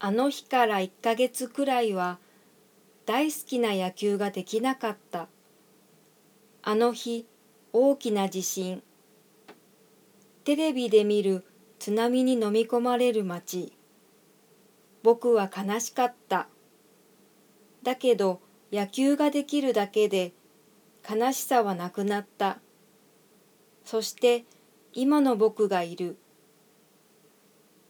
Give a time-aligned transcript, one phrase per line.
[0.00, 2.18] あの日から1ヶ月くらいは
[3.04, 5.28] 大好きな野球ができなかった。
[6.62, 7.26] あの日、
[7.72, 8.82] 大きな地震。
[10.44, 11.44] テレビで見る
[11.78, 13.72] 津波に飲み込まれる街。
[15.02, 16.48] 僕は悲しかった。
[17.82, 18.40] だけど
[18.72, 20.32] 野球ができるだけで
[21.08, 22.58] 悲しさはなくなった。
[23.84, 24.44] そして
[24.92, 26.18] 今の僕がいる